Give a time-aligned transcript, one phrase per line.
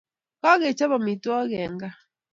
[0.41, 1.97] Kakechap amitwokik en gaa.